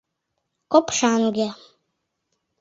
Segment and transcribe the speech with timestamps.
[0.71, 1.49] —Копшаҥге.